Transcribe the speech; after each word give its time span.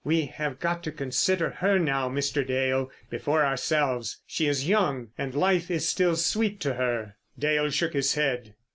We 0.03 0.25
have 0.25 0.59
got 0.59 0.81
to 0.85 0.91
consider 0.91 1.51
her 1.59 1.77
now, 1.77 2.09
Mr. 2.09 2.43
Dale, 2.43 2.89
before 3.11 3.45
ourselves. 3.45 4.17
She 4.25 4.47
is 4.47 4.67
young, 4.67 5.09
and 5.15 5.35
life 5.35 5.69
is 5.69 5.87
still 5.87 6.15
sweet 6.15 6.59
to 6.61 6.73
her." 6.73 7.17
Dale 7.37 7.69
shook 7.69 7.93
his 7.93 8.15
head. 8.15 8.55